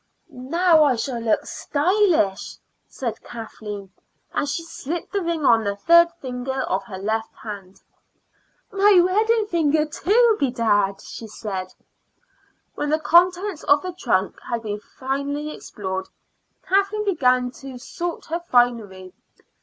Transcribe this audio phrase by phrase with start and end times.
[0.31, 2.57] "Now I shall look stylish,"
[2.87, 3.91] said Kathleen,
[4.33, 7.81] and she slipped the ring on the third finger of her left hand.
[8.71, 11.75] "My wedding finger too, bedad!" she said.
[12.73, 16.07] When the contents of the trunk had been finally explored,
[16.63, 19.13] Kathleen began to sort her finery.